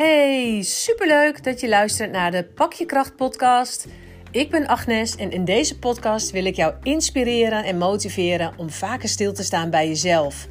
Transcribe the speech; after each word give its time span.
Hey, 0.00 0.62
superleuk 0.62 1.44
dat 1.44 1.60
je 1.60 1.68
luistert 1.68 2.10
naar 2.10 2.30
de 2.30 2.44
Pak 2.44 2.72
je 2.72 2.86
Kracht 2.86 3.16
podcast. 3.16 3.86
Ik 4.30 4.50
ben 4.50 4.66
Agnes 4.66 5.16
en 5.16 5.30
in 5.30 5.44
deze 5.44 5.78
podcast 5.78 6.30
wil 6.30 6.44
ik 6.44 6.54
jou 6.54 6.74
inspireren 6.82 7.64
en 7.64 7.78
motiveren 7.78 8.52
om 8.56 8.70
vaker 8.70 9.08
stil 9.08 9.32
te 9.32 9.42
staan 9.42 9.70
bij 9.70 9.88
jezelf. 9.88 10.48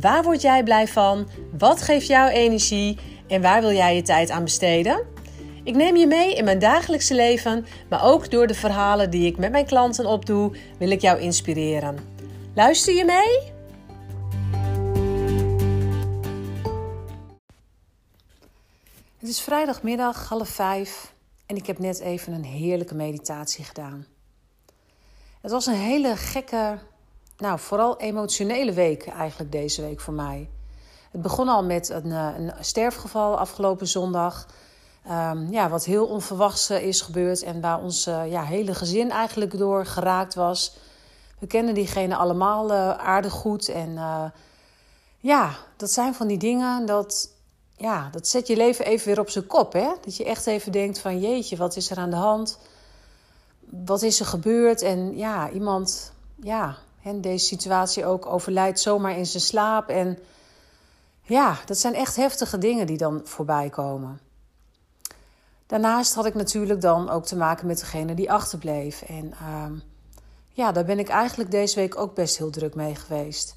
Waar 0.00 0.22
word 0.22 0.42
jij 0.42 0.62
blij 0.62 0.88
van? 0.88 1.28
Wat 1.58 1.82
geeft 1.82 2.06
jou 2.06 2.30
energie? 2.30 2.98
En 3.28 3.42
waar 3.42 3.60
wil 3.60 3.72
jij 3.72 3.94
je 3.94 4.02
tijd 4.02 4.30
aan 4.30 4.44
besteden? 4.44 5.04
Ik 5.64 5.76
neem 5.76 5.96
je 5.96 6.06
mee 6.06 6.34
in 6.34 6.44
mijn 6.44 6.58
dagelijkse 6.58 7.14
leven, 7.14 7.66
maar 7.88 8.04
ook 8.04 8.30
door 8.30 8.46
de 8.46 8.54
verhalen 8.54 9.10
die 9.10 9.26
ik 9.26 9.36
met 9.36 9.50
mijn 9.50 9.66
klanten 9.66 10.06
opdoe, 10.06 10.52
wil 10.78 10.90
ik 10.90 11.00
jou 11.00 11.20
inspireren. 11.20 11.96
Luister 12.54 12.94
je 12.94 13.04
mee? 13.04 13.57
Het 19.18 19.28
is 19.28 19.40
vrijdagmiddag, 19.40 20.28
half 20.28 20.48
vijf, 20.48 21.14
en 21.46 21.56
ik 21.56 21.66
heb 21.66 21.78
net 21.78 22.00
even 22.00 22.32
een 22.32 22.44
heerlijke 22.44 22.94
meditatie 22.94 23.64
gedaan. 23.64 24.06
Het 25.40 25.50
was 25.50 25.66
een 25.66 25.74
hele 25.74 26.16
gekke, 26.16 26.78
nou 27.36 27.58
vooral 27.58 28.00
emotionele 28.00 28.72
week 28.72 29.06
eigenlijk 29.06 29.52
deze 29.52 29.82
week 29.82 30.00
voor 30.00 30.14
mij. 30.14 30.50
Het 31.10 31.22
begon 31.22 31.48
al 31.48 31.64
met 31.64 31.88
een, 31.88 32.12
eh, 32.12 32.34
een 32.36 32.52
sterfgeval 32.60 33.38
afgelopen 33.38 33.86
zondag. 33.88 34.46
Um, 35.10 35.52
ja, 35.52 35.68
wat 35.68 35.84
heel 35.84 36.06
onverwachts 36.06 36.70
eh, 36.70 36.86
is 36.86 37.00
gebeurd 37.00 37.42
en 37.42 37.60
waar 37.60 37.80
ons 37.82 38.06
uh, 38.06 38.30
ja, 38.30 38.42
hele 38.42 38.74
gezin 38.74 39.10
eigenlijk 39.10 39.58
door 39.58 39.86
geraakt 39.86 40.34
was. 40.34 40.76
We 41.38 41.46
kennen 41.46 41.74
diegene 41.74 42.16
allemaal 42.16 42.72
aardig 42.96 43.32
goed. 43.32 43.68
En 43.68 43.98
ja, 45.18 45.56
dat 45.76 45.90
zijn 45.90 46.14
van 46.14 46.26
die 46.26 46.38
dingen 46.38 46.86
dat 46.86 47.36
ja, 47.78 48.08
dat 48.12 48.28
zet 48.28 48.46
je 48.46 48.56
leven 48.56 48.84
even 48.84 49.06
weer 49.06 49.20
op 49.20 49.30
zijn 49.30 49.46
kop. 49.46 49.72
Hè? 49.72 49.92
Dat 50.04 50.16
je 50.16 50.24
echt 50.24 50.46
even 50.46 50.72
denkt 50.72 50.98
van 50.98 51.20
jeetje, 51.20 51.56
wat 51.56 51.76
is 51.76 51.90
er 51.90 51.96
aan 51.96 52.10
de 52.10 52.16
hand? 52.16 52.58
Wat 53.60 54.02
is 54.02 54.20
er 54.20 54.26
gebeurd? 54.26 54.82
En 54.82 55.16
ja, 55.16 55.50
iemand, 55.50 56.12
ja, 56.42 56.76
in 57.02 57.20
deze 57.20 57.46
situatie 57.46 58.06
ook 58.06 58.26
overlijdt 58.26 58.80
zomaar 58.80 59.16
in 59.16 59.26
zijn 59.26 59.42
slaap. 59.42 59.88
En 59.88 60.18
ja, 61.22 61.56
dat 61.66 61.78
zijn 61.78 61.94
echt 61.94 62.16
heftige 62.16 62.58
dingen 62.58 62.86
die 62.86 62.98
dan 62.98 63.20
voorbij 63.24 63.68
komen. 63.68 64.20
Daarnaast 65.66 66.14
had 66.14 66.26
ik 66.26 66.34
natuurlijk 66.34 66.80
dan 66.80 67.10
ook 67.10 67.26
te 67.26 67.36
maken 67.36 67.66
met 67.66 67.78
degene 67.78 68.14
die 68.14 68.32
achterbleef. 68.32 69.02
En 69.02 69.34
uh, 69.42 69.64
ja, 70.52 70.72
daar 70.72 70.84
ben 70.84 70.98
ik 70.98 71.08
eigenlijk 71.08 71.50
deze 71.50 71.74
week 71.74 71.98
ook 71.98 72.14
best 72.14 72.38
heel 72.38 72.50
druk 72.50 72.74
mee 72.74 72.94
geweest 72.94 73.56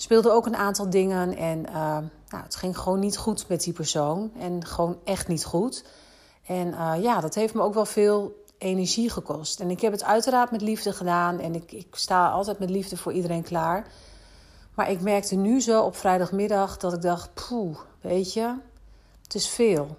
speelde 0.00 0.30
ook 0.30 0.46
een 0.46 0.56
aantal 0.56 0.90
dingen. 0.90 1.36
En 1.36 1.66
uh, 1.70 1.98
nou, 2.30 2.42
het 2.44 2.56
ging 2.56 2.78
gewoon 2.78 2.98
niet 2.98 3.16
goed 3.16 3.48
met 3.48 3.62
die 3.62 3.72
persoon. 3.72 4.32
En 4.38 4.66
gewoon 4.66 4.98
echt 5.04 5.28
niet 5.28 5.44
goed. 5.44 5.84
En 6.46 6.68
uh, 6.68 6.94
ja, 7.00 7.20
dat 7.20 7.34
heeft 7.34 7.54
me 7.54 7.62
ook 7.62 7.74
wel 7.74 7.84
veel 7.84 8.44
energie 8.58 9.10
gekost. 9.10 9.60
En 9.60 9.70
ik 9.70 9.80
heb 9.80 9.92
het 9.92 10.04
uiteraard 10.04 10.50
met 10.50 10.60
liefde 10.60 10.92
gedaan. 10.92 11.40
En 11.40 11.54
ik, 11.54 11.72
ik 11.72 11.86
sta 11.90 12.28
altijd 12.28 12.58
met 12.58 12.70
liefde 12.70 12.96
voor 12.96 13.12
iedereen 13.12 13.42
klaar. 13.42 13.86
Maar 14.74 14.90
ik 14.90 15.00
merkte 15.00 15.34
nu 15.34 15.60
zo 15.60 15.82
op 15.82 15.96
vrijdagmiddag 15.96 16.76
dat 16.76 16.92
ik 16.92 17.02
dacht: 17.02 17.48
poeh, 17.48 17.78
weet 18.00 18.32
je, 18.32 18.54
het 19.22 19.34
is 19.34 19.48
veel. 19.48 19.96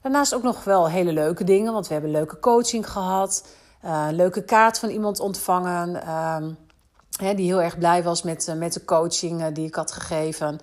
Daarnaast 0.00 0.34
ook 0.34 0.42
nog 0.42 0.64
wel 0.64 0.88
hele 0.88 1.12
leuke 1.12 1.44
dingen, 1.44 1.72
want 1.72 1.86
we 1.86 1.92
hebben 1.92 2.10
leuke 2.10 2.38
coaching 2.38 2.90
gehad. 2.90 3.46
Uh, 3.84 4.06
leuke 4.10 4.44
kaart 4.44 4.78
van 4.78 4.88
iemand 4.88 5.20
ontvangen. 5.20 5.94
Uh, 5.94 7.36
die 7.36 7.46
heel 7.46 7.62
erg 7.62 7.78
blij 7.78 8.02
was 8.02 8.22
met, 8.22 8.48
uh, 8.48 8.54
met 8.54 8.72
de 8.72 8.84
coaching 8.84 9.46
die 9.46 9.66
ik 9.66 9.74
had 9.74 9.92
gegeven. 9.92 10.60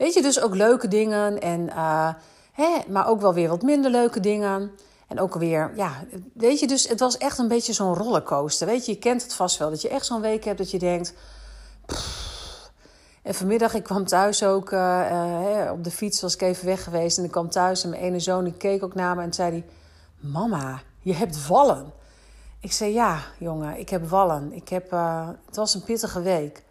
Weet 0.00 0.14
je, 0.14 0.22
dus 0.22 0.40
ook 0.40 0.54
leuke 0.54 0.88
dingen. 0.88 1.40
En, 1.40 1.60
uh, 1.60 2.08
hè, 2.52 2.78
maar 2.88 3.08
ook 3.08 3.20
wel 3.20 3.34
weer 3.34 3.48
wat 3.48 3.62
minder 3.62 3.90
leuke 3.90 4.20
dingen. 4.20 4.70
En 5.08 5.20
ook 5.20 5.34
weer, 5.34 5.72
ja, 5.74 6.04
weet 6.34 6.60
je, 6.60 6.66
dus 6.66 6.88
het 6.88 7.00
was 7.00 7.18
echt 7.18 7.38
een 7.38 7.48
beetje 7.48 7.72
zo'n 7.72 7.94
rollercoaster. 7.94 8.66
Weet 8.66 8.86
je, 8.86 8.92
je 8.92 8.98
kent 8.98 9.22
het 9.22 9.34
vast 9.34 9.58
wel. 9.58 9.70
Dat 9.70 9.82
je 9.82 9.88
echt 9.88 10.06
zo'n 10.06 10.20
week 10.20 10.44
hebt 10.44 10.58
dat 10.58 10.70
je 10.70 10.78
denkt. 10.78 11.14
En 13.22 13.34
vanmiddag, 13.34 13.74
ik 13.74 13.82
kwam 13.82 14.04
thuis 14.06 14.44
ook 14.44 14.72
op 15.72 15.84
de 15.84 15.90
fiets, 15.90 16.20
was 16.20 16.34
ik 16.34 16.42
even 16.42 16.66
weg 16.66 16.84
geweest. 16.84 17.18
En 17.18 17.24
ik 17.24 17.30
kwam 17.30 17.50
thuis 17.50 17.84
en 17.84 17.90
mijn 17.90 18.02
ene 18.02 18.20
zoon 18.20 18.44
die 18.44 18.56
keek 18.56 18.82
ook 18.84 18.94
naar 18.94 19.16
me 19.16 19.22
en 19.22 19.32
zei: 19.32 19.64
Mama, 20.20 20.80
je 21.00 21.14
hebt 21.14 21.36
vallen. 21.36 21.92
Ik 22.60 22.72
zei 22.72 22.92
ja, 22.92 23.20
jongen, 23.38 23.78
ik 23.78 23.88
heb 23.88 24.08
wallen. 24.08 24.52
Ik 24.52 24.68
heb, 24.68 24.90
het 25.46 25.56
was 25.56 25.74
een 25.74 25.84
pittige 25.84 26.22
week. 26.22 26.62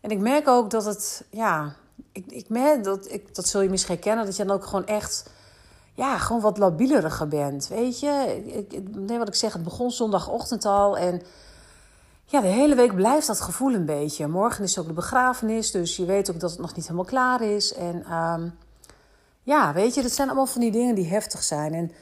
En 0.00 0.10
ik 0.10 0.18
merk 0.18 0.48
ook 0.48 0.70
dat 0.70 0.84
het, 0.84 1.24
ja, 1.30 1.74
ik, 2.12 2.26
ik 2.26 2.48
merk 2.48 2.84
dat, 2.84 3.12
ik, 3.12 3.34
dat 3.34 3.46
zul 3.46 3.60
je 3.60 3.68
misschien 3.68 3.98
kennen, 3.98 4.24
dat 4.24 4.36
je 4.36 4.44
dan 4.44 4.56
ook 4.56 4.64
gewoon 4.64 4.86
echt, 4.86 5.30
ja, 5.94 6.18
gewoon 6.18 6.42
wat 6.42 6.58
labieleriger 6.58 7.28
bent. 7.28 7.68
Weet 7.68 8.00
je, 8.00 8.42
ik, 8.68 8.94
nee, 8.94 9.18
wat 9.18 9.28
ik 9.28 9.34
zeg, 9.34 9.52
het 9.52 9.62
begon 9.62 9.90
zondagochtend 9.90 10.64
al 10.64 10.98
en 10.98 11.22
ja, 12.24 12.40
de 12.40 12.46
hele 12.46 12.74
week 12.74 12.94
blijft 12.94 13.26
dat 13.26 13.40
gevoel 13.40 13.74
een 13.74 13.84
beetje. 13.84 14.28
Morgen 14.28 14.64
is 14.64 14.78
ook 14.78 14.86
de 14.86 14.92
begrafenis, 14.92 15.70
dus 15.70 15.96
je 15.96 16.04
weet 16.04 16.30
ook 16.30 16.40
dat 16.40 16.50
het 16.50 16.60
nog 16.60 16.74
niet 16.74 16.84
helemaal 16.84 17.04
klaar 17.04 17.42
is. 17.42 17.74
En 17.74 18.12
um, 18.12 18.58
ja, 19.42 19.72
weet 19.72 19.94
je, 19.94 20.02
dat 20.02 20.12
zijn 20.12 20.28
allemaal 20.28 20.46
van 20.46 20.60
die 20.60 20.70
dingen 20.70 20.94
die 20.94 21.08
heftig 21.08 21.42
zijn. 21.42 21.74
En 21.74 21.92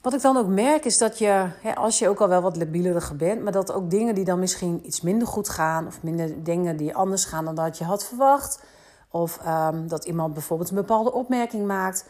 wat 0.00 0.14
ik 0.14 0.20
dan 0.20 0.36
ook 0.36 0.46
merk 0.46 0.84
is 0.84 0.98
dat 0.98 1.18
je, 1.18 1.48
als 1.74 1.98
je 1.98 2.08
ook 2.08 2.20
al 2.20 2.28
wel 2.28 2.42
wat 2.42 2.56
labieleriger 2.56 3.16
bent, 3.16 3.42
maar 3.42 3.52
dat 3.52 3.72
ook 3.72 3.90
dingen 3.90 4.14
die 4.14 4.24
dan 4.24 4.38
misschien 4.38 4.80
iets 4.86 5.00
minder 5.00 5.28
goed 5.28 5.48
gaan, 5.48 5.86
of 5.86 6.02
minder 6.02 6.42
dingen 6.42 6.76
die 6.76 6.94
anders 6.94 7.24
gaan 7.24 7.44
dan 7.44 7.54
dat 7.54 7.78
je 7.78 7.84
had 7.84 8.04
verwacht, 8.04 8.62
of 9.16 9.40
um, 9.46 9.88
dat 9.88 10.04
iemand 10.04 10.32
bijvoorbeeld 10.32 10.70
een 10.70 10.76
bepaalde 10.76 11.12
opmerking 11.12 11.66
maakt, 11.66 12.04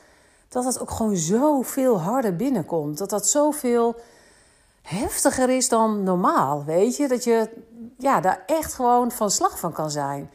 dat 0.48 0.64
het 0.64 0.80
ook 0.80 0.90
gewoon 0.90 1.16
zoveel 1.16 2.00
harder 2.00 2.36
binnenkomt. 2.36 2.98
Dat 2.98 3.10
dat 3.10 3.28
zoveel 3.28 3.94
heftiger 4.82 5.50
is 5.50 5.68
dan 5.68 6.02
normaal, 6.02 6.64
weet 6.64 6.96
je? 6.96 7.08
Dat 7.08 7.24
je 7.24 7.50
ja, 7.98 8.20
daar 8.20 8.42
echt 8.46 8.74
gewoon 8.74 9.10
van 9.10 9.30
slag 9.30 9.58
van 9.58 9.72
kan 9.72 9.90
zijn. 9.90 10.30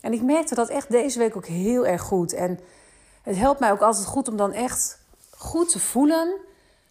En 0.00 0.12
ik 0.12 0.22
merkte 0.22 0.54
dat 0.54 0.68
echt 0.68 0.90
deze 0.90 1.18
week 1.18 1.36
ook 1.36 1.46
heel 1.46 1.86
erg 1.86 2.02
goed. 2.02 2.32
En 2.32 2.60
het 3.22 3.36
helpt 3.36 3.60
mij 3.60 3.72
ook 3.72 3.80
altijd 3.80 4.06
goed 4.06 4.28
om 4.28 4.36
dan 4.36 4.52
echt 4.52 4.98
goed 5.30 5.70
te 5.70 5.78
voelen 5.78 6.34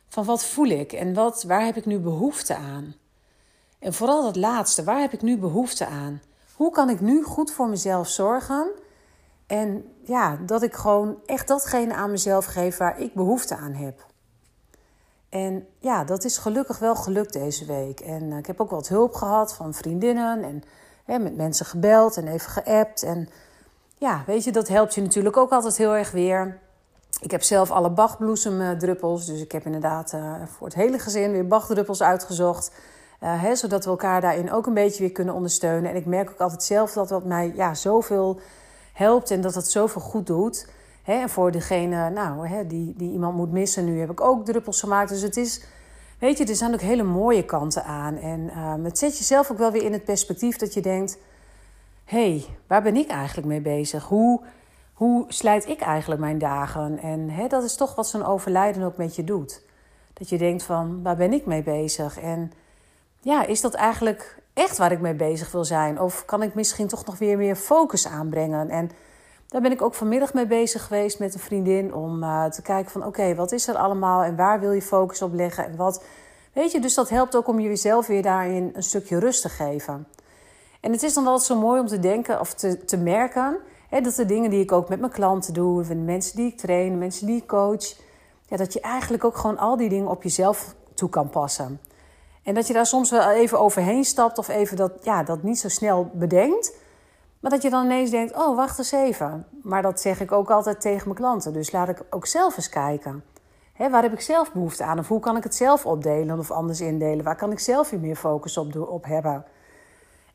van 0.08 0.26
wat 0.26 0.46
voel 0.46 0.68
ik 0.68 0.94
en 0.94 1.14
wat, 1.14 1.44
waar 1.44 1.66
heb 1.66 1.76
ik 1.76 1.86
nu 1.86 2.00
behoefte 2.00 2.56
aan? 2.56 2.96
En 3.80 3.94
vooral 3.94 4.24
dat 4.24 4.36
laatste, 4.36 4.84
waar 4.84 5.00
heb 5.00 5.14
ik 5.14 5.22
nu 5.22 5.38
behoefte 5.38 5.86
aan? 5.86 6.22
Hoe 6.56 6.72
kan 6.72 6.90
ik 6.90 7.02
nu 7.02 7.24
goed 7.24 7.52
voor 7.52 7.70
mezelf 7.70 8.08
zorgen? 8.08 8.72
En 9.52 9.84
ja, 10.04 10.38
dat 10.46 10.64
ik 10.64 10.74
gewoon 10.74 11.18
echt 11.26 11.48
datgene 11.48 11.94
aan 11.94 12.12
mezelf 12.12 12.46
geef 12.46 12.78
waar 12.78 13.00
ik 13.00 13.14
behoefte 13.14 13.56
aan 13.56 13.74
heb. 13.74 14.06
En 15.30 15.68
ja, 15.80 16.04
dat 16.04 16.24
is 16.24 16.38
gelukkig 16.38 16.80
wel 16.80 16.96
gelukt 16.96 17.34
deze 17.34 17.66
week. 17.66 18.00
En 18.00 18.24
uh, 18.24 18.38
ik 18.38 18.46
heb 18.46 18.62
ook 18.62 18.70
wat 18.70 18.88
hulp 18.88 19.14
gehad 19.14 19.54
van 19.54 19.74
vriendinnen 19.74 20.44
en 20.44 20.64
hè, 21.06 21.20
met 21.20 21.36
mensen 21.36 21.66
gebeld 21.66 22.18
en 22.18 22.28
even 22.28 22.52
geappt. 22.52 23.04
En 23.04 23.30
ja, 23.98 24.24
weet 24.26 24.44
je, 24.44 24.52
dat 24.52 24.68
helpt 24.68 24.96
je 24.96 25.02
natuurlijk 25.02 25.38
ook 25.38 25.52
altijd 25.52 25.78
heel 25.78 25.96
erg 25.96 26.12
weer. 26.12 26.60
Ik 27.22 27.32
heb 27.32 27.44
zelf 27.44 27.72
alle 27.72 27.90
bachbloesemdruppels. 27.90 29.26
Dus 29.26 29.42
ik 29.42 29.52
heb 29.52 29.66
inderdaad 29.66 30.14
uh, 30.14 30.34
voor 30.46 30.68
het 30.68 30.76
hele 30.76 31.00
gezin 31.00 31.32
weer 31.32 31.48
bachdruppels 31.48 32.02
uitgezocht. 32.02 32.72
Uh, 33.24 33.42
hè, 33.42 33.56
zodat 33.56 33.84
we 33.84 33.90
elkaar 33.90 34.22
daarin 34.22 34.52
ook 34.52 34.66
een 34.66 34.74
beetje 34.74 35.04
weer 35.04 35.12
kunnen 35.12 35.34
ondersteunen. 35.34 35.90
En 35.90 35.96
ik 35.96 36.06
merk 36.06 36.30
ook 36.30 36.40
altijd 36.40 36.64
zelf 36.64 36.94
dat 36.94 37.08
dat 37.08 37.26
mij 37.26 37.52
ja, 37.56 37.74
zoveel 37.74 38.40
helpt 38.94 39.32
en 39.32 39.42
dat 39.42 39.56
het 39.56 39.68
zoveel 39.68 40.02
goed 40.02 40.28
doet. 40.28 40.70
En 41.04 41.30
voor 41.30 41.52
degene 41.52 42.10
nou, 42.10 42.68
die, 42.68 42.94
die 42.98 43.12
iemand 43.12 43.36
moet 43.36 43.52
missen, 43.52 43.86
nu 43.86 44.00
heb 44.00 44.12
ik 44.12 44.22
ook 44.22 44.46
druppels 44.46 44.80
gemaakt. 44.80 45.10
Dus 45.10 45.22
het 45.22 45.38
is, 45.38 45.64
weet 46.20 46.38
je, 46.38 46.46
er 46.46 46.56
zijn 46.56 46.74
ook 46.74 46.82
hele 46.82 47.04
mooie 47.04 47.46
kanten 47.46 47.84
aan. 47.84 48.18
En 48.18 48.40
uh, 48.40 48.74
het 48.84 48.98
zet 48.98 49.18
jezelf 49.18 49.52
ook 49.52 49.58
wel 49.58 49.72
weer 49.72 49.84
in 49.84 49.94
het 49.94 50.04
perspectief 50.04 50.58
dat 50.58 50.74
je 50.74 50.82
denkt: 50.82 51.18
hey, 52.06 52.46
waar 52.68 52.82
ben 52.82 52.96
ik 52.96 53.10
eigenlijk 53.10 53.48
mee 53.48 53.62
bezig? 53.62 54.04
Hoe 54.04 54.42
hoe 55.02 55.26
slijt 55.28 55.68
ik 55.68 55.82
eigenlijk 55.82 56.22
mijn 56.22 56.38
dagen? 56.38 57.00
En 57.00 57.48
dat 57.48 57.64
is 57.64 57.76
toch 57.76 57.96
wat 57.96 58.08
zo'n 58.08 58.26
overlijden 58.26 58.84
ook 58.84 58.98
met 58.98 59.16
je 59.16 59.24
doet. 59.24 59.64
Dat 60.14 60.30
je 60.30 60.38
denkt 60.38 60.64
van, 60.64 61.04
waar 61.04 61.16
ben 61.16 61.34
ik 61.34 61.46
mee 61.46 61.64
bezig? 61.64 62.20
En 62.20 62.52
ja, 63.22 63.46
is 63.46 63.62
dat 63.62 63.74
eigenlijk 63.74 64.41
echt 64.54 64.78
waar 64.78 64.92
ik 64.92 65.00
mee 65.00 65.14
bezig 65.14 65.52
wil 65.52 65.66
zijn? 65.66 66.00
Of 66.00 66.26
kan 66.26 66.44
ik 66.44 66.54
misschien 66.54 66.88
toch 66.88 67.06
nog 67.06 67.18
weer 67.18 67.38
meer 67.38 67.56
focus 67.56 68.08
aanbrengen? 68.08 68.70
En 68.70 68.92
daar 69.48 69.62
ben 69.62 69.72
ik 69.72 69.82
ook 69.82 69.94
vanmiddag 69.94 70.34
mee 70.34 70.48
bezig 70.48 70.84
geweest 70.84 71.20
met 71.20 71.34
een 71.34 71.40
vriendin 71.40 71.94
om 71.94 72.24
uh, 72.24 72.46
te 72.46 72.62
kijken 72.62 72.92
van 72.92 73.06
oké, 73.06 73.36
wat 73.36 73.52
is 73.52 73.68
er 73.68 73.76
allemaal 73.76 74.24
en 74.24 74.36
waar 74.36 74.60
wil 74.60 74.72
je 74.72 74.82
focus 74.82 75.22
op 75.22 75.34
leggen 75.34 75.66
en 75.66 75.76
wat. 75.76 76.04
Weet 76.54 76.72
je, 76.72 76.80
dus 76.80 76.94
dat 76.94 77.10
helpt 77.10 77.36
ook 77.36 77.48
om 77.48 77.60
jezelf 77.60 78.08
weer 78.08 78.22
daarin 78.22 78.72
een 78.74 78.84
stukje 78.84 79.20
rust 79.20 79.42
te 79.42 79.50
geven. 79.50 80.08
En 80.82 80.92
het 80.92 81.04
is 81.04 81.14
dan 81.14 81.24
wel 81.24 81.40
zo 81.40 81.60
mooi 81.60 81.80
om 81.80 81.88
te 81.88 82.00
denken 82.00 82.40
of 82.40 82.54
te, 82.54 82.86
te 82.86 82.98
merken 82.98 83.58
dat 84.00 84.16
de 84.16 84.26
dingen 84.26 84.50
die 84.50 84.62
ik 84.62 84.72
ook 84.72 84.90
met 84.90 85.00
mijn 85.00 85.12
klanten 85.12 85.54
doe, 85.54 85.88
de 85.88 85.96
mensen 85.96 86.36
die 86.36 86.48
ik 86.48 86.58
train, 86.58 86.92
de 86.92 86.98
mensen 86.98 87.26
die 87.26 87.36
ik 87.36 87.48
coach, 87.48 87.96
ja, 88.48 88.58
dat 88.58 88.74
je 88.74 88.82
eigenlijk 88.82 89.24
ook 89.24 89.38
gewoon 89.38 89.58
al 89.58 89.78
die 89.78 89.90
dingen 89.90 90.10
op 90.10 90.24
jezelf 90.24 90.76
toe 90.94 91.10
kan 91.10 91.30
passen. 91.30 91.80
En 92.44 92.54
dat 92.54 92.68
je 92.68 92.74
daar 92.74 92.86
soms 92.86 93.12
wel 93.12 93.30
even 93.30 93.60
overheen 93.60 94.04
stapt 94.04 94.38
of 94.38 94.48
even 94.48 94.78
dat, 94.78 94.92
ja, 95.02 95.24
dat 95.24 95.44
niet 95.44 95.60
zo 95.60 95.70
snel 95.70 96.12
bedenkt. 96.14 96.76
Maar 97.40 97.52
dat 97.52 97.62
je 97.62 97.70
dan 97.70 97.86
ineens 97.86 98.10
denkt: 98.10 98.36
oh, 98.36 98.56
wacht 98.56 98.78
eens 98.78 98.92
even. 98.92 99.46
Maar 99.62 99.82
dat 99.82 100.02
zeg 100.02 100.20
ik 100.20 100.32
ook 100.32 100.52
altijd 100.52 100.82
tegen 100.82 101.04
mijn 101.04 101.20
klanten. 101.20 101.54
Dus 101.54 101.72
laat 101.72 101.90
ik 101.90 102.04
ook 102.10 102.26
zelf 102.26 102.58
eens 102.58 102.70
kijken. 102.70 103.24
Hè, 103.74 103.90
waar 103.90 104.04
heb 104.04 104.14
ik 104.14 104.22
zelf 104.22 104.52
behoefte 104.52 104.84
aan? 104.84 105.00
Of 105.00 105.08
hoe 105.08 105.20
kan 105.20 105.38
ik 105.38 105.44
het 105.44 105.56
zelf 105.56 105.86
opdelen 105.86 106.40
of 106.40 106.52
anders 106.52 106.82
indelen? 106.82 107.24
Waar 107.26 107.36
kan 107.36 107.52
ik 107.52 107.60
zelf 107.60 107.90
weer 107.90 108.00
meer 108.00 108.16
focus 108.16 108.58
op, 108.58 108.76
op 108.76 109.06
hebben? 109.06 109.46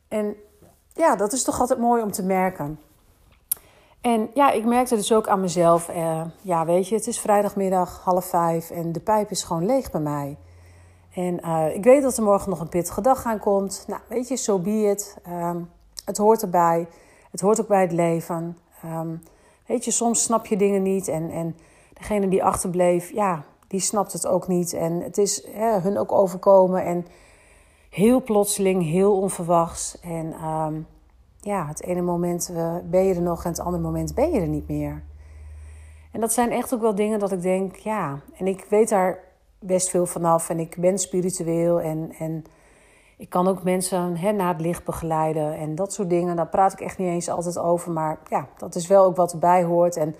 En 0.07 0.35
ja, 0.93 1.15
dat 1.15 1.33
is 1.33 1.43
toch 1.43 1.59
altijd 1.59 1.79
mooi 1.79 2.01
om 2.01 2.11
te 2.11 2.23
merken. 2.23 2.79
En 4.01 4.29
ja, 4.33 4.51
ik 4.51 4.65
merkte 4.65 4.95
dus 4.95 5.13
ook 5.13 5.27
aan 5.27 5.41
mezelf. 5.41 5.89
Eh, 5.89 6.21
ja, 6.41 6.65
weet 6.65 6.87
je, 6.87 6.95
het 6.95 7.07
is 7.07 7.19
vrijdagmiddag 7.19 8.01
half 8.03 8.25
vijf 8.25 8.71
en 8.71 8.91
de 8.91 8.99
pijp 8.99 9.31
is 9.31 9.43
gewoon 9.43 9.65
leeg 9.65 9.91
bij 9.91 10.01
mij. 10.01 10.37
En 11.17 11.39
uh, 11.45 11.75
ik 11.75 11.83
weet 11.83 12.01
dat 12.01 12.17
er 12.17 12.23
morgen 12.23 12.49
nog 12.49 12.59
een 12.59 12.69
pittige 12.69 13.01
dag 13.01 13.25
aan 13.25 13.39
komt. 13.39 13.83
Nou, 13.87 14.01
weet 14.07 14.27
je, 14.27 14.35
zo 14.35 14.55
so 14.55 14.59
be 14.59 14.89
it. 14.89 15.17
Um, 15.27 15.69
het 16.05 16.17
hoort 16.17 16.41
erbij. 16.41 16.87
Het 17.31 17.41
hoort 17.41 17.61
ook 17.61 17.67
bij 17.67 17.81
het 17.81 17.91
leven. 17.91 18.57
Um, 18.85 19.23
weet 19.65 19.85
je, 19.85 19.91
soms 19.91 20.23
snap 20.23 20.45
je 20.45 20.57
dingen 20.57 20.81
niet. 20.81 21.07
En, 21.07 21.29
en 21.29 21.57
degene 21.93 22.27
die 22.27 22.43
achterbleef, 22.43 23.11
ja, 23.11 23.43
die 23.67 23.79
snapt 23.79 24.13
het 24.13 24.27
ook 24.27 24.47
niet. 24.47 24.73
En 24.73 25.01
het 25.01 25.17
is 25.17 25.47
hun 25.55 25.97
ook 25.97 26.11
overkomen. 26.11 26.83
En 26.85 27.05
heel 27.89 28.23
plotseling, 28.23 28.83
heel 28.83 29.17
onverwachts. 29.17 29.99
En 29.99 30.45
um, 30.45 30.87
ja, 31.39 31.67
het 31.67 31.83
ene 31.83 32.01
moment 32.01 32.49
uh, 32.51 32.75
ben 32.83 33.03
je 33.03 33.13
er 33.13 33.21
nog 33.21 33.43
en 33.43 33.49
het 33.49 33.59
andere 33.59 33.83
moment 33.83 34.15
ben 34.15 34.31
je 34.31 34.39
er 34.39 34.47
niet 34.47 34.67
meer. 34.67 35.03
En 36.11 36.19
dat 36.19 36.33
zijn 36.33 36.51
echt 36.51 36.73
ook 36.73 36.81
wel 36.81 36.95
dingen 36.95 37.19
dat 37.19 37.31
ik 37.31 37.41
denk, 37.41 37.75
ja, 37.75 38.19
en 38.37 38.47
ik 38.47 38.65
weet 38.69 38.89
daar 38.89 39.26
best 39.59 39.89
veel 39.89 40.05
vanaf 40.05 40.49
en 40.49 40.59
ik 40.59 40.75
ben 40.79 40.97
spiritueel 40.97 41.81
en, 41.81 42.11
en 42.19 42.43
ik 43.17 43.29
kan 43.29 43.47
ook 43.47 43.63
mensen 43.63 44.17
hè, 44.17 44.31
naar 44.31 44.53
het 44.53 44.61
licht 44.61 44.83
begeleiden 44.83 45.57
en 45.57 45.75
dat 45.75 45.93
soort 45.93 46.09
dingen. 46.09 46.35
Daar 46.35 46.47
praat 46.47 46.73
ik 46.73 46.79
echt 46.79 46.97
niet 46.97 47.07
eens 47.07 47.29
altijd 47.29 47.57
over, 47.57 47.91
maar 47.91 48.19
ja, 48.29 48.47
dat 48.57 48.75
is 48.75 48.87
wel 48.87 49.05
ook 49.05 49.15
wat 49.15 49.31
erbij 49.31 49.63
hoort. 49.63 49.97
En 49.97 50.15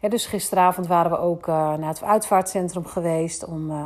hè, 0.00 0.08
dus 0.08 0.26
gisteravond 0.26 0.86
waren 0.86 1.10
we 1.10 1.18
ook 1.18 1.46
uh, 1.46 1.54
naar 1.54 1.88
het 1.88 2.02
uitvaartcentrum 2.02 2.84
geweest 2.84 3.44
om 3.44 3.70
uh, 3.70 3.76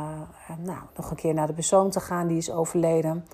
nou, 0.57 0.79
nog 0.95 1.09
een 1.09 1.15
keer 1.15 1.33
naar 1.33 1.47
de 1.47 1.53
persoon 1.53 1.89
te 1.89 1.99
gaan 1.99 2.27
die 2.27 2.37
is 2.37 2.51
overleden. 2.51 3.25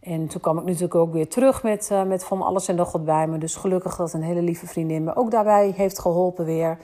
En 0.00 0.28
toen 0.28 0.40
kwam 0.40 0.58
ik 0.58 0.64
natuurlijk 0.64 0.94
ook 0.94 1.12
weer 1.12 1.28
terug 1.28 1.62
met, 1.62 1.90
met 2.06 2.24
van 2.24 2.42
alles 2.42 2.68
en 2.68 2.76
nog 2.76 2.92
wat 2.92 3.04
bij 3.04 3.26
me. 3.26 3.38
Dus 3.38 3.56
gelukkig 3.56 3.96
dat 3.96 4.12
een 4.12 4.22
hele 4.22 4.42
lieve 4.42 4.66
vriendin 4.66 5.04
me 5.04 5.16
ook 5.16 5.30
daarbij 5.30 5.72
heeft 5.76 5.98
geholpen 5.98 6.44
weer. 6.44 6.78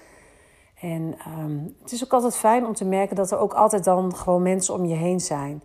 En 0.85 1.17
um, 1.39 1.75
het 1.83 1.93
is 1.93 2.05
ook 2.05 2.13
altijd 2.13 2.37
fijn 2.37 2.67
om 2.67 2.75
te 2.75 2.85
merken 2.85 3.17
dat 3.17 3.31
er 3.31 3.39
ook 3.39 3.55
altijd 3.55 3.85
dan 3.85 4.15
gewoon 4.15 4.43
mensen 4.43 4.75
om 4.75 4.85
je 4.85 4.95
heen 4.95 5.21
zijn. 5.21 5.63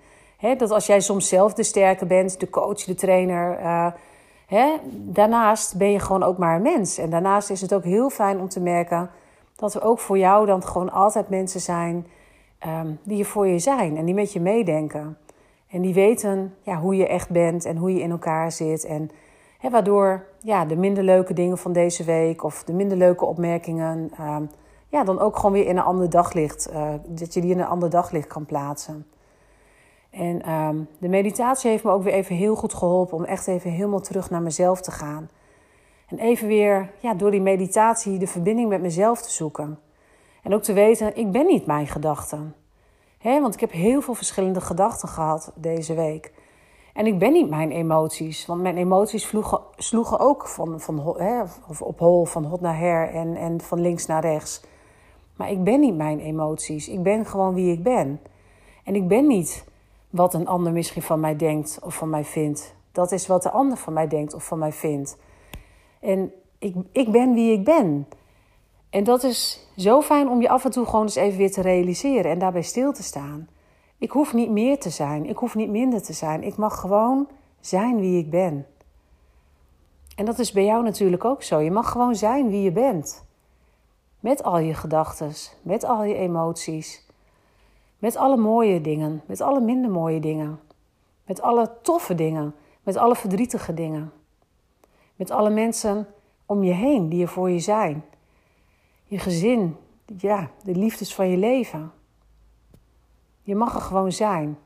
Dat 0.57 0.71
als 0.71 0.85
jij 0.85 0.99
soms 0.99 1.27
zelf 1.27 1.53
de 1.53 1.63
sterke 1.63 2.05
bent, 2.05 2.39
de 2.39 2.49
coach, 2.49 2.83
de 2.83 2.95
trainer. 2.95 3.57
He, 4.47 4.75
daarnaast 4.91 5.77
ben 5.77 5.91
je 5.91 5.99
gewoon 5.99 6.23
ook 6.23 6.37
maar 6.37 6.55
een 6.55 6.61
mens. 6.61 6.97
En 6.97 7.09
daarnaast 7.09 7.49
is 7.49 7.61
het 7.61 7.73
ook 7.73 7.83
heel 7.83 8.09
fijn 8.09 8.39
om 8.39 8.49
te 8.49 8.59
merken 8.59 9.09
dat 9.55 9.73
er 9.73 9.83
ook 9.83 9.99
voor 9.99 10.17
jou 10.17 10.45
dan 10.45 10.63
gewoon 10.63 10.91
altijd 10.91 11.29
mensen 11.29 11.59
zijn 11.59 12.07
um, 12.67 12.99
die 13.03 13.19
er 13.19 13.25
voor 13.25 13.47
je 13.47 13.59
zijn 13.59 13.97
en 13.97 14.05
die 14.05 14.13
met 14.13 14.33
je 14.33 14.39
meedenken. 14.39 15.17
En 15.69 15.81
die 15.81 15.93
weten 15.93 16.55
ja, 16.61 16.75
hoe 16.75 16.95
je 16.95 17.07
echt 17.07 17.29
bent 17.29 17.65
en 17.65 17.77
hoe 17.77 17.93
je 17.93 18.01
in 18.01 18.11
elkaar 18.11 18.51
zit. 18.51 18.85
En 18.85 19.11
waardoor 19.71 20.25
ja, 20.39 20.65
de 20.65 20.75
minder 20.75 21.03
leuke 21.03 21.33
dingen 21.33 21.57
van 21.57 21.73
deze 21.73 22.03
week 22.03 22.43
of 22.43 22.63
de 22.63 22.73
minder 22.73 22.97
leuke 22.97 23.25
opmerkingen. 23.25 24.11
Uh, 24.19 24.35
ja, 24.89 25.03
dan 25.03 25.19
ook 25.19 25.35
gewoon 25.35 25.51
weer 25.51 25.65
in 25.65 25.77
een 25.77 25.83
ander 25.83 26.09
daglicht. 26.09 26.69
Uh, 26.73 26.93
dat 27.05 27.33
je 27.33 27.41
die 27.41 27.51
in 27.51 27.59
een 27.59 27.65
ander 27.65 27.89
daglicht 27.89 28.27
kan 28.27 28.45
plaatsen. 28.45 29.05
En 30.09 30.41
uh, 30.47 30.69
de 30.97 31.07
meditatie 31.07 31.69
heeft 31.69 31.83
me 31.83 31.91
ook 31.91 32.03
weer 32.03 32.13
even 32.13 32.35
heel 32.35 32.55
goed 32.55 32.73
geholpen 32.73 33.17
om 33.17 33.23
echt 33.23 33.47
even 33.47 33.71
helemaal 33.71 34.01
terug 34.01 34.29
naar 34.29 34.41
mezelf 34.41 34.81
te 34.81 34.91
gaan. 34.91 35.29
En 36.07 36.19
even 36.19 36.47
weer 36.47 36.91
ja, 36.99 37.13
door 37.13 37.31
die 37.31 37.41
meditatie 37.41 38.17
de 38.17 38.27
verbinding 38.27 38.69
met 38.69 38.81
mezelf 38.81 39.21
te 39.21 39.31
zoeken. 39.31 39.79
En 40.43 40.53
ook 40.53 40.63
te 40.63 40.73
weten, 40.73 41.17
ik 41.17 41.31
ben 41.31 41.45
niet 41.45 41.65
mijn 41.65 41.87
gedachten 41.87 42.55
want 43.21 43.53
ik 43.53 43.59
heb 43.59 43.71
heel 43.71 44.01
veel 44.01 44.13
verschillende 44.13 44.61
gedachten 44.61 45.09
gehad 45.09 45.51
deze 45.55 45.93
week. 45.93 46.33
En 46.93 47.05
ik 47.05 47.19
ben 47.19 47.31
niet 47.31 47.49
mijn 47.49 47.71
emoties. 47.71 48.45
Want 48.45 48.61
mijn 48.61 48.77
emoties 48.77 49.25
vloegen, 49.25 49.59
sloegen 49.77 50.19
ook 50.19 50.47
van, 50.47 50.79
van, 50.79 50.99
op 51.79 51.99
hol, 51.99 52.25
van 52.25 52.45
hot 52.45 52.61
naar 52.61 52.77
her 52.77 53.09
en, 53.13 53.35
en 53.35 53.61
van 53.61 53.81
links 53.81 54.05
naar 54.05 54.21
rechts. 54.21 54.61
Maar 55.39 55.51
ik 55.51 55.63
ben 55.63 55.79
niet 55.79 55.95
mijn 55.95 56.19
emoties. 56.19 56.89
Ik 56.89 57.03
ben 57.03 57.25
gewoon 57.25 57.53
wie 57.53 57.71
ik 57.71 57.83
ben. 57.83 58.19
En 58.83 58.95
ik 58.95 59.07
ben 59.07 59.27
niet 59.27 59.65
wat 60.09 60.33
een 60.33 60.47
ander 60.47 60.73
misschien 60.73 61.01
van 61.01 61.19
mij 61.19 61.35
denkt 61.35 61.79
of 61.83 61.95
van 61.95 62.09
mij 62.09 62.23
vindt. 62.23 62.75
Dat 62.91 63.11
is 63.11 63.27
wat 63.27 63.43
de 63.43 63.49
ander 63.49 63.77
van 63.77 63.93
mij 63.93 64.07
denkt 64.07 64.33
of 64.33 64.45
van 64.45 64.59
mij 64.59 64.71
vindt. 64.71 65.17
En 65.99 66.31
ik, 66.57 66.75
ik 66.91 67.11
ben 67.11 67.33
wie 67.33 67.53
ik 67.53 67.63
ben. 67.63 68.07
En 68.89 69.03
dat 69.03 69.23
is 69.23 69.67
zo 69.77 70.01
fijn 70.01 70.29
om 70.29 70.41
je 70.41 70.49
af 70.49 70.65
en 70.65 70.71
toe 70.71 70.85
gewoon 70.85 71.01
eens 71.01 71.15
even 71.15 71.37
weer 71.37 71.51
te 71.51 71.61
realiseren 71.61 72.31
en 72.31 72.39
daarbij 72.39 72.61
stil 72.61 72.93
te 72.93 73.03
staan. 73.03 73.47
Ik 73.97 74.11
hoef 74.11 74.33
niet 74.33 74.49
meer 74.49 74.79
te 74.79 74.89
zijn, 74.89 75.25
ik 75.25 75.37
hoef 75.37 75.55
niet 75.55 75.69
minder 75.69 76.01
te 76.01 76.13
zijn. 76.13 76.43
Ik 76.43 76.57
mag 76.57 76.79
gewoon 76.79 77.27
zijn 77.59 77.99
wie 77.99 78.19
ik 78.19 78.29
ben. 78.29 78.65
En 80.15 80.25
dat 80.25 80.39
is 80.39 80.51
bij 80.51 80.65
jou 80.65 80.83
natuurlijk 80.83 81.25
ook 81.25 81.43
zo. 81.43 81.59
Je 81.59 81.71
mag 81.71 81.91
gewoon 81.91 82.15
zijn 82.15 82.49
wie 82.49 82.61
je 82.61 82.71
bent. 82.71 83.27
Met 84.19 84.43
al 84.43 84.57
je 84.57 84.73
gedachten, 84.73 85.31
met 85.61 85.83
al 85.83 86.03
je 86.03 86.15
emoties, 86.15 87.05
met 87.97 88.15
alle 88.15 88.37
mooie 88.37 88.81
dingen, 88.81 89.21
met 89.25 89.41
alle 89.41 89.59
minder 89.59 89.91
mooie 89.91 90.19
dingen, 90.19 90.59
met 91.25 91.41
alle 91.41 91.71
toffe 91.81 92.15
dingen, 92.15 92.55
met 92.83 92.95
alle 92.95 93.15
verdrietige 93.15 93.73
dingen, 93.73 94.11
met 95.15 95.31
alle 95.31 95.49
mensen 95.49 96.07
om 96.45 96.63
je 96.63 96.73
heen 96.73 97.09
die 97.09 97.21
er 97.21 97.27
voor 97.27 97.49
je 97.49 97.59
zijn 97.59 98.03
je 99.09 99.19
gezin, 99.19 99.77
ja, 100.17 100.51
de 100.63 100.75
liefdes 100.75 101.15
van 101.15 101.29
je 101.29 101.37
leven. 101.37 101.91
Je 103.41 103.55
mag 103.55 103.75
er 103.75 103.81
gewoon 103.81 104.11
zijn. 104.11 104.57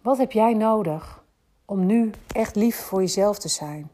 Wat 0.00 0.18
heb 0.18 0.32
jij 0.32 0.54
nodig 0.54 1.24
om 1.64 1.86
nu 1.86 2.10
echt 2.32 2.56
lief 2.56 2.76
voor 2.76 3.00
jezelf 3.00 3.38
te 3.38 3.48
zijn? 3.48 3.90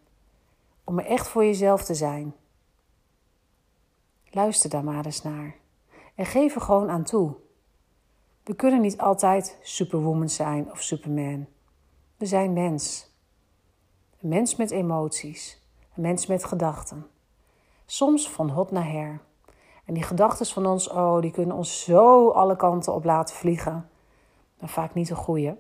Om 0.85 0.99
er 0.99 1.07
echt 1.07 1.29
voor 1.29 1.45
jezelf 1.45 1.85
te 1.85 1.95
zijn? 1.95 2.35
Luister 4.35 4.71
daar 4.71 4.85
maar 4.85 5.05
eens 5.05 5.23
naar. 5.23 5.55
En 6.15 6.27
geef 6.27 6.55
er 6.55 6.61
gewoon 6.61 6.91
aan 6.91 7.05
toe. 7.05 7.35
We 8.43 8.55
kunnen 8.55 8.81
niet 8.81 8.99
altijd 8.99 9.59
superwoman 9.63 10.29
zijn 10.29 10.71
of 10.71 10.83
superman. 10.83 11.47
We 12.17 12.27
zijn 12.27 12.53
mens. 12.53 13.11
Een 14.21 14.29
mens 14.29 14.57
met 14.57 14.71
emoties. 14.71 15.61
Een 15.95 16.03
mens 16.03 16.27
met 16.27 16.45
gedachten. 16.45 17.07
Soms 17.87 18.31
van 18.31 18.51
hot 18.51 18.71
naar 18.71 18.91
her. 18.91 19.21
En 19.85 19.95
die 19.95 20.03
gedachten 20.03 20.47
van 20.47 20.67
ons, 20.67 20.89
oh, 20.89 21.21
die 21.21 21.31
kunnen 21.31 21.57
ons 21.57 21.85
zo 21.85 22.29
alle 22.29 22.57
kanten 22.57 22.95
op 22.95 23.05
laten 23.05 23.37
vliegen. 23.37 23.89
Maar 24.61 24.69
vaak 24.69 24.95
niet 24.95 25.09
de 25.09 25.15
goede. 25.15 25.57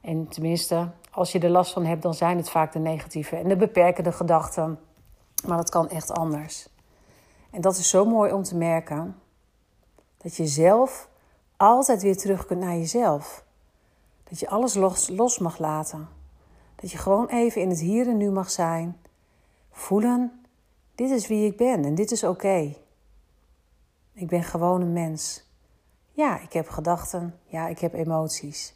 En 0.00 0.28
tenminste, 0.28 0.90
als 1.10 1.32
je 1.32 1.38
er 1.38 1.50
last 1.50 1.72
van 1.72 1.84
hebt, 1.84 2.02
dan 2.02 2.14
zijn 2.14 2.36
het 2.36 2.50
vaak 2.50 2.72
de 2.72 2.78
negatieve 2.78 3.36
en 3.36 3.48
de 3.48 3.56
beperkende 3.56 4.12
gedachten. 4.12 4.78
Maar 5.46 5.56
dat 5.56 5.70
kan 5.70 5.88
echt 5.88 6.10
anders. 6.10 6.68
En 7.50 7.60
dat 7.60 7.76
is 7.76 7.88
zo 7.88 8.04
mooi 8.04 8.32
om 8.32 8.42
te 8.42 8.56
merken. 8.56 9.16
Dat 10.16 10.36
je 10.36 10.46
zelf 10.46 11.08
altijd 11.56 12.02
weer 12.02 12.16
terug 12.16 12.46
kunt 12.46 12.60
naar 12.60 12.76
jezelf. 12.76 13.44
Dat 14.24 14.40
je 14.40 14.48
alles 14.48 14.74
los, 14.74 15.08
los 15.08 15.38
mag 15.38 15.58
laten. 15.58 16.08
Dat 16.76 16.90
je 16.90 16.98
gewoon 16.98 17.26
even 17.26 17.60
in 17.60 17.68
het 17.68 17.80
hier 17.80 18.08
en 18.08 18.16
nu 18.16 18.30
mag 18.30 18.50
zijn. 18.50 18.96
Voelen 19.70 20.40
dit 21.00 21.10
is 21.10 21.26
wie 21.26 21.46
ik 21.46 21.56
ben 21.56 21.84
en 21.84 21.94
dit 21.94 22.10
is 22.10 22.24
oké. 22.24 22.74
Ik 24.12 24.28
ben 24.28 24.42
gewoon 24.42 24.80
een 24.80 24.92
mens. 24.92 25.44
Ja, 26.12 26.40
ik 26.40 26.52
heb 26.52 26.68
gedachten. 26.68 27.34
Ja, 27.44 27.68
ik 27.68 27.78
heb 27.78 27.94
emoties. 27.94 28.74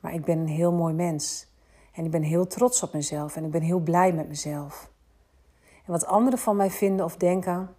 Maar 0.00 0.14
ik 0.14 0.24
ben 0.24 0.38
een 0.38 0.48
heel 0.48 0.72
mooi 0.72 0.94
mens. 0.94 1.46
En 1.92 2.04
ik 2.04 2.10
ben 2.10 2.22
heel 2.22 2.46
trots 2.46 2.82
op 2.82 2.92
mezelf 2.92 3.36
en 3.36 3.44
ik 3.44 3.50
ben 3.50 3.62
heel 3.62 3.78
blij 3.78 4.12
met 4.12 4.28
mezelf. 4.28 4.90
En 5.86 5.92
wat 5.92 6.06
anderen 6.06 6.38
van 6.38 6.56
mij 6.56 6.70
vinden 6.70 7.04
of 7.04 7.16
denken, 7.16 7.70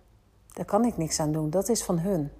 daar 0.53 0.65
kan 0.65 0.85
ik 0.85 0.97
niks 0.97 1.19
aan 1.19 1.31
doen. 1.31 1.49
Dat 1.49 1.69
is 1.69 1.83
van 1.83 1.99
hun. 1.99 2.31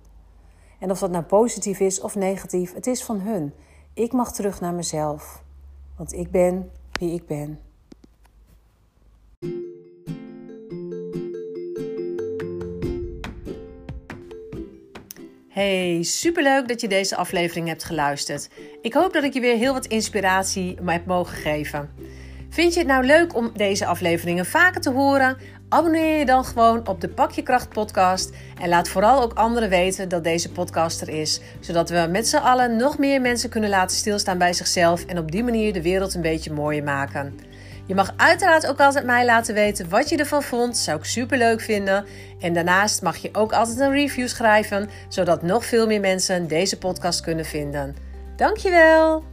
En 0.80 0.92
of 0.92 1.00
dat 1.00 1.12
nou 1.12 1.24
positief 1.24 1.80
is 1.80 2.02
of 2.02 2.16
negatief, 2.16 2.74
het 2.74 2.88
is 2.88 3.04
van 3.04 3.20
hun. 3.20 3.54
Ik 3.94 4.12
mag 4.12 4.34
terug 4.34 4.60
naar 4.60 4.74
mezelf. 4.74 5.44
Want 5.98 6.14
ik 6.14 6.32
ben 6.32 6.72
wie 6.92 7.14
ik 7.14 7.26
ben. 7.26 7.60
Hey, 15.54 16.04
superleuk 16.04 16.68
dat 16.68 16.82
je 16.82 16.88
deze 16.88 17.16
aflevering 17.16 17.68
hebt 17.68 17.84
geluisterd. 17.84 18.50
Ik 18.82 18.94
hoop 18.94 19.14
dat 19.14 19.24
ik 19.24 19.34
je 19.34 19.40
weer 19.40 19.58
heel 19.58 19.74
wat 19.74 19.86
inspiratie 19.86 20.78
heb 20.86 21.06
mogen 21.06 21.38
geven. 21.38 21.90
Vind 22.54 22.74
je 22.74 22.80
het 22.80 22.88
nou 22.88 23.06
leuk 23.06 23.36
om 23.36 23.52
deze 23.56 23.86
afleveringen 23.86 24.46
vaker 24.46 24.82
te 24.82 24.92
horen? 24.92 25.38
Abonneer 25.70 26.20
je 26.20 26.26
dan 26.26 26.46
gewoon 26.46 26.88
op 26.88 27.02
de 27.02 27.08
Pak 27.08 27.32
je 27.32 27.42
Kracht 27.42 27.70
podcast 27.70 28.32
en 28.62 28.70
laat 28.70 28.90
vooral 28.90 29.22
ook 29.22 29.34
anderen 29.34 29.70
weten 29.70 30.10
dat 30.10 30.24
deze 30.24 30.52
podcast 30.52 31.02
er 31.02 31.10
is, 31.10 31.42
zodat 31.60 31.90
we 31.90 32.08
met 32.12 32.28
z'n 32.28 32.36
allen 32.36 32.76
nog 32.76 32.98
meer 32.98 33.22
mensen 33.22 33.50
kunnen 33.50 33.70
laten 33.70 33.98
stilstaan 33.98 34.38
bij 34.38 34.54
zichzelf 34.54 35.06
en 35.06 35.18
op 35.18 35.32
die 35.32 35.44
manier 35.44 35.74
de 35.74 35.82
wereld 35.82 36.14
een 36.14 36.22
beetje 36.22 36.54
mooier 36.54 36.84
maken. 36.84 37.40
Je 37.86 37.96
mag 37.96 38.14
uiteraard 38.18 38.68
ook 38.68 38.80
altijd 38.80 39.06
mij 39.06 39.26
laten 39.26 39.54
weten 39.54 39.90
wat 39.90 40.10
je 40.10 40.18
ervan 40.18 40.44
vond. 40.44 40.78
Zou 40.78 40.98
ik 40.98 41.06
super 41.06 41.38
leuk 41.38 41.62
vinden. 41.62 42.06
En 42.40 42.54
daarnaast 42.54 43.02
mag 43.02 43.18
je 43.18 43.30
ook 43.32 43.54
altijd 43.54 43.80
een 43.80 43.92
review 43.92 44.28
schrijven, 44.28 44.90
zodat 45.10 45.42
nog 45.42 45.66
veel 45.66 45.88
meer 45.88 46.00
mensen 46.00 46.48
deze 46.48 46.78
podcast 46.78 47.22
kunnen 47.22 47.46
vinden. 47.46 47.96
Dankjewel! 48.36 49.33